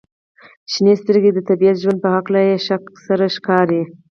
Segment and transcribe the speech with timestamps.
[0.71, 3.81] •شنې سترګې د طبیعت د ژوند په هکله بې شک سره ښکاري.